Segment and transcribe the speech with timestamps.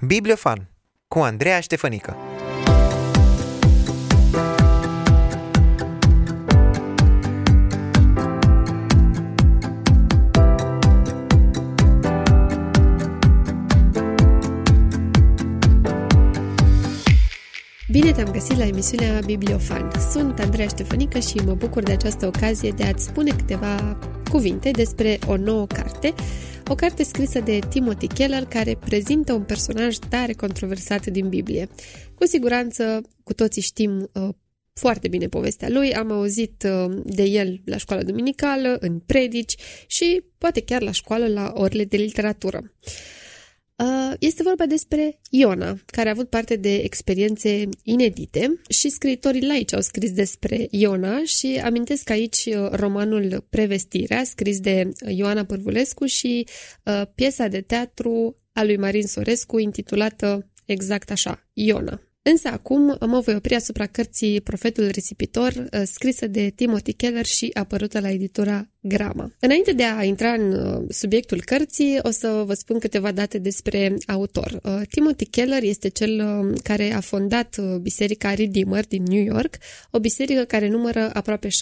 [0.00, 0.70] Bibliofan
[1.08, 2.16] cu Andreea Ștefănică
[17.90, 19.90] Bine te-am găsit la emisiunea Bibliofan.
[20.10, 23.98] Sunt Andreea Ștefănică și mă bucur de această ocazie de a-ți spune câteva
[24.30, 26.14] cuvinte despre o nouă carte
[26.70, 31.68] o carte scrisă de Timothy Keller care prezintă un personaj tare controversat din Biblie.
[32.14, 34.28] Cu siguranță, cu toții știm uh,
[34.72, 39.54] foarte bine povestea lui, am auzit uh, de el la școala duminicală, în predici
[39.86, 42.72] și poate chiar la școală la orele de literatură.
[43.78, 49.46] Uh, Uh, este vorba despre Iona, care a avut parte de experiențe inedite și scriitorii
[49.46, 56.06] laici au scris despre Iona și amintesc aici uh, romanul Prevestirea, scris de Ioana Pârvulescu
[56.06, 56.46] și
[56.84, 62.07] uh, piesa de teatru a lui Marin Sorescu intitulată exact așa, Iona.
[62.30, 67.50] Însă acum mă voi opri asupra cărții Profetul Risipitor, uh, scrisă de Timothy Keller și
[67.52, 69.32] apărută la editura Grama.
[69.40, 73.96] Înainte de a intra în uh, subiectul cărții, o să vă spun câteva date despre
[74.06, 74.60] autor.
[74.62, 76.22] Uh, Timothy Keller este cel
[76.62, 79.56] care a fondat Biserica Redeemer din New York,
[79.90, 81.54] o biserică care numără aproape 6.000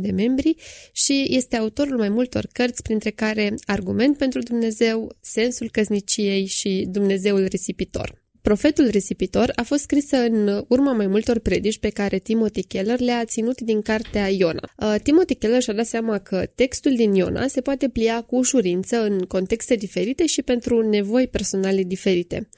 [0.00, 0.56] de membri
[0.92, 7.44] și este autorul mai multor cărți, printre care Argument pentru Dumnezeu, Sensul căzniciei și Dumnezeul
[7.44, 8.23] risipitor.
[8.50, 13.24] Profetul risipitor a fost scrisă în urma mai multor predici pe care Timothy Keller le-a
[13.24, 14.68] ținut din cartea Iona.
[14.78, 19.02] Uh, Timothy Keller și-a dat seama că textul din Iona se poate plia cu ușurință
[19.02, 22.48] în contexte diferite și pentru nevoi personale diferite.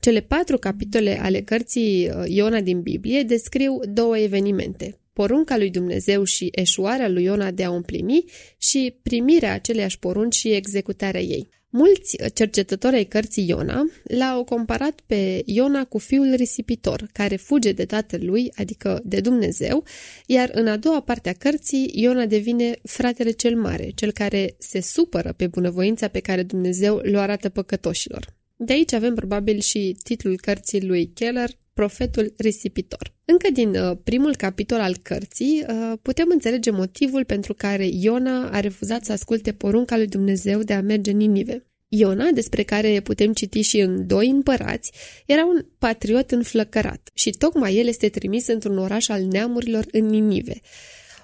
[0.00, 6.24] Cele patru capitole ale cărții uh, Iona din Biblie descriu două evenimente, porunca lui Dumnezeu
[6.24, 8.24] și eșuarea lui Iona de a o împlini
[8.58, 11.48] și primirea aceleiași porunci și executarea ei.
[11.72, 17.84] Mulți cercetători ai cărții Iona l-au comparat pe Iona cu fiul risipitor, care fuge de
[17.84, 19.84] tatăl lui, adică de Dumnezeu,
[20.26, 24.80] iar în a doua parte a cărții Iona devine fratele cel mare, cel care se
[24.80, 28.26] supără pe bunăvoința pe care Dumnezeu le arată păcătoșilor.
[28.56, 33.12] De aici avem probabil și titlul cărții lui Keller, Profetul risipitor.
[33.24, 38.60] Încă din uh, primul capitol al cărții uh, putem înțelege motivul pentru care Iona a
[38.60, 41.66] refuzat să asculte porunca lui Dumnezeu de a merge în Ninive.
[41.88, 44.92] Iona, despre care putem citi și în Doi împărați,
[45.26, 50.60] era un patriot înflăcărat și tocmai el este trimis într-un oraș al neamurilor în Ninive.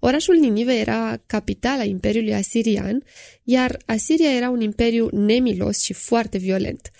[0.00, 3.02] Orașul Ninive era capitala Imperiului Asirian,
[3.42, 6.90] iar Asiria era un imperiu nemilos și foarte violent.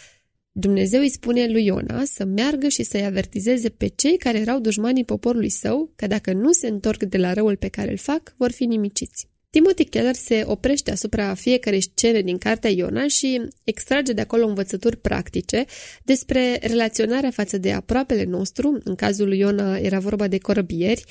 [0.55, 5.05] Dumnezeu îi spune lui Iona să meargă și să-i avertizeze pe cei care erau dușmanii
[5.05, 8.51] poporului său că dacă nu se întorc de la răul pe care îl fac, vor
[8.51, 9.29] fi nimiciți.
[9.53, 14.97] Timothy Keller se oprește asupra fiecarei scene din cartea Iona și extrage de acolo învățături
[14.97, 15.65] practice
[16.03, 21.05] despre relaționarea față de aproapele nostru, în cazul lui Iona era vorba de corăbieri,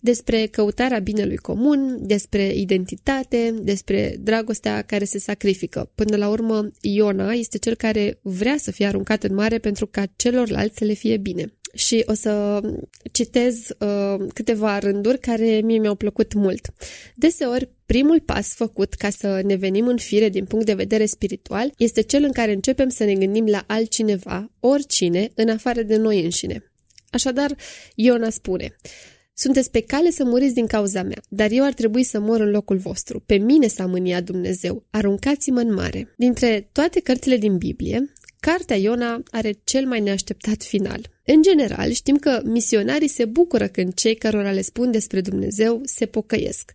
[0.00, 5.90] despre căutarea binelui comun, despre identitate, despre dragostea care se sacrifică.
[5.94, 10.04] Până la urmă, Iona este cel care vrea să fie aruncat în mare pentru ca
[10.16, 12.60] celorlalți să le fie bine și o să
[13.12, 16.74] citez uh, câteva rânduri care mie mi-au plăcut mult.
[17.14, 21.72] Deseori, primul pas făcut ca să ne venim în fire din punct de vedere spiritual
[21.76, 26.24] este cel în care începem să ne gândim la altcineva, oricine, în afară de noi
[26.24, 26.72] înșine.
[27.10, 27.56] Așadar,
[27.94, 28.76] Iona spune,
[29.34, 32.50] sunteți pe cale să muriți din cauza mea, dar eu ar trebui să mor în
[32.50, 33.20] locul vostru.
[33.20, 34.84] Pe mine s-a mâniat Dumnezeu.
[34.90, 36.14] Aruncați-mă în mare.
[36.16, 41.15] Dintre toate cărțile din Biblie, Cartea Iona are cel mai neașteptat final.
[41.34, 46.06] În general, știm că misionarii se bucură când cei cărora le spun despre Dumnezeu se
[46.06, 46.72] pocăiesc.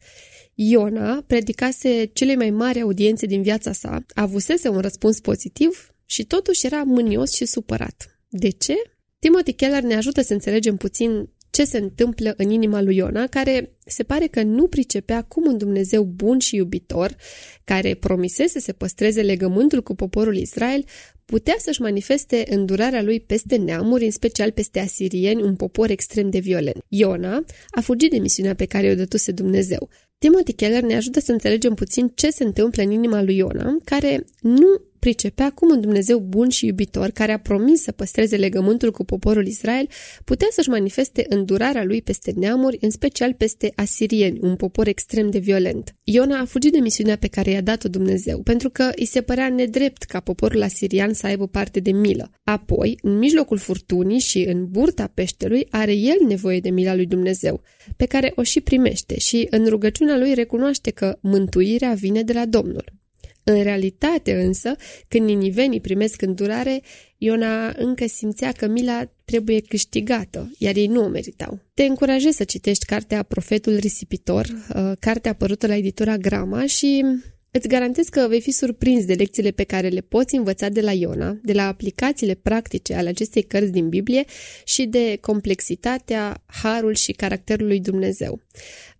[0.53, 6.65] Iona predicase cele mai mari audiențe din viața sa, avusese un răspuns pozitiv și totuși
[6.65, 8.19] era mânios și supărat.
[8.29, 8.73] De ce?
[9.19, 13.77] Timothy Keller ne ajută să înțelegem puțin ce se întâmplă în inima lui Iona, care
[13.85, 17.15] se pare că nu pricepea cum un Dumnezeu bun și iubitor,
[17.63, 20.83] care promisese să păstreze legământul cu poporul Israel,
[21.25, 26.39] putea să-și manifeste îndurarea lui peste neamuri, în special peste asirieni, un popor extrem de
[26.39, 26.83] violent.
[26.87, 29.89] Iona a fugit de misiunea pe care o dătuse Dumnezeu.
[30.17, 34.25] Timothy Keller ne ajută să înțelegem puțin ce se întâmplă în inima lui Iona, care
[34.41, 39.03] nu pricepea cum un Dumnezeu bun și iubitor, care a promis să păstreze legământul cu
[39.03, 39.87] poporul Israel,
[40.23, 45.39] putea să-și manifeste îndurarea lui peste neamuri, în special peste asirieni, un popor extrem de
[45.39, 45.95] violent.
[46.03, 49.49] Iona a fugit de misiunea pe care i-a dat-o Dumnezeu, pentru că îi se părea
[49.49, 52.31] nedrept ca poporul asirian să aibă parte de milă.
[52.43, 57.61] Apoi, în mijlocul furtunii și în burta peștelui, are el nevoie de mila lui Dumnezeu,
[57.97, 62.45] pe care o și primește și în rugăciunea lui recunoaște că mântuirea vine de la
[62.45, 63.00] Domnul.
[63.43, 64.75] În realitate însă,
[65.07, 66.81] când ninivenii primesc îndurare,
[67.17, 71.59] Iona încă simțea că mila trebuie câștigată, iar ei nu o meritau.
[71.73, 77.05] Te încurajez să citești cartea Profetul Risipitor, uh, cartea apărută la editura Grama și
[77.53, 80.91] Îți garantez că vei fi surprins de lecțiile pe care le poți învăța de la
[80.91, 84.25] Iona, de la aplicațiile practice ale acestei cărți din Biblie
[84.63, 88.41] și de complexitatea, harul și caracterul lui Dumnezeu.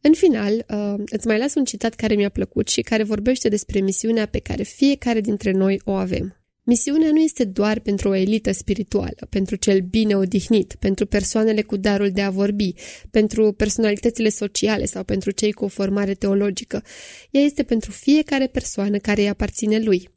[0.01, 3.79] În final, uh, îți mai las un citat care mi-a plăcut și care vorbește despre
[3.79, 6.40] misiunea pe care fiecare dintre noi o avem.
[6.71, 11.77] Misiunea nu este doar pentru o elită spirituală, pentru cel bine odihnit, pentru persoanele cu
[11.77, 12.73] darul de a vorbi,
[13.09, 16.83] pentru personalitățile sociale sau pentru cei cu o formare teologică.
[17.31, 20.09] Ea este pentru fiecare persoană care îi aparține lui.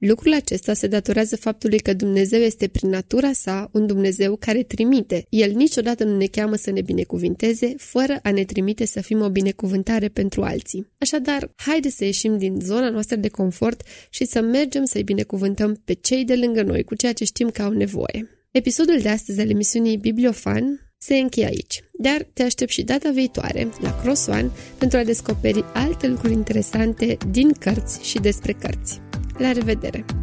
[0.00, 5.26] Lucrul acesta se datorează faptului că Dumnezeu este prin natura sa un Dumnezeu care trimite.
[5.28, 9.28] El niciodată nu ne cheamă să ne binecuvinteze, fără a ne trimite să fim o
[9.28, 10.86] binecuvântare pentru alții.
[10.98, 15.92] Așadar, haide să ieșim din zona noastră de confort și să mergem să-i binecuvântăm pe
[15.92, 18.28] cei de lângă noi cu ceea ce știm că au nevoie.
[18.50, 23.68] Episodul de astăzi al emisiunii Bibliofan se încheie aici, dar te aștept și data viitoare
[23.80, 29.09] la Cross One pentru a descoperi alte lucruri interesante din cărți și despre cărți.
[29.40, 30.19] La revedere!